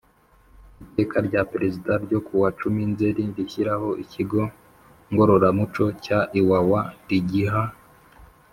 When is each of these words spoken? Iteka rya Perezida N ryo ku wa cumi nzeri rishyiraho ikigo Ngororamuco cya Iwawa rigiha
Iteka 0.83 1.17
rya 1.27 1.41
Perezida 1.51 1.91
N 1.97 2.01
ryo 2.05 2.19
ku 2.25 2.33
wa 2.41 2.49
cumi 2.59 2.83
nzeri 2.91 3.21
rishyiraho 3.37 3.89
ikigo 4.03 4.41
Ngororamuco 5.11 5.85
cya 6.03 6.19
Iwawa 6.39 6.81
rigiha 7.07 7.63